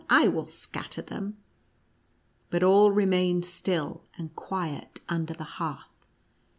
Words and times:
I 0.09 0.27
"will 0.29 0.47
scatter 0.47 1.03
them!" 1.03 1.37
But 2.49 2.63
all 2.63 2.91
remained 2.91 3.45
still 3.45 4.03
and 4.17 4.35
quiet 4.35 4.99
under 5.07 5.35
the 5.35 5.43
hearth. 5.61 6.07